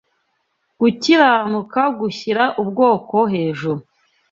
gukiranuka 0.79 1.81
“gushyira 1.99 2.43
ubwoko 2.61 3.15
hejuru.” 3.33 3.81